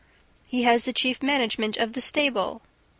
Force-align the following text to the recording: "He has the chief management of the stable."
"He 0.47 0.63
has 0.63 0.85
the 0.85 0.93
chief 0.93 1.21
management 1.21 1.77
of 1.77 1.93
the 1.93 2.01
stable." 2.01 2.63